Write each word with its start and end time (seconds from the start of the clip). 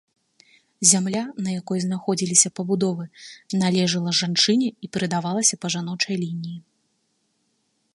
Зямля, 0.91 1.21
на 1.47 1.53
якой 1.61 1.79
знаходзіліся 1.85 2.51
пабудовы, 2.61 3.05
належыла 3.63 4.17
жанчыне 4.21 4.69
і 4.87 4.93
перадавалася 4.95 5.55
па 5.65 5.77
жаночай 5.77 6.15
лініі. 6.25 6.57